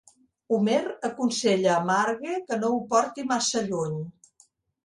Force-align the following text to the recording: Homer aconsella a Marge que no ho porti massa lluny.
Homer 0.55 0.79
aconsella 1.09 1.69
a 1.75 1.83
Marge 1.91 2.39
que 2.49 2.59
no 2.63 2.73
ho 2.73 2.81
porti 2.95 3.27
massa 3.35 3.67
lluny. 3.71 4.01